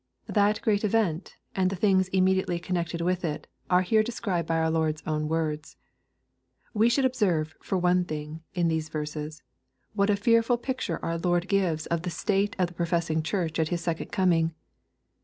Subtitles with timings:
[0.25, 4.71] That great event, and the things immediately connected with it, are here described by our
[4.71, 5.77] Lord's own lips.
[6.73, 9.43] We should observe, for one thing, in these verses,
[9.95, 13.59] lohdt a fearful picture our Lord gives of the state of the pro^ fessing Church
[13.59, 14.55] at His second coming.